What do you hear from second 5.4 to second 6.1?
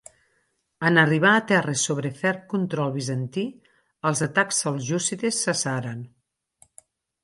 cessaren.